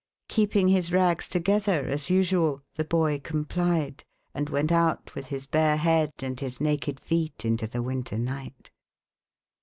[0.29, 5.77] Keeping his rags together, as usual, the boy complied, and went out with his bare
[5.77, 8.71] head and his naked feet into the winter night.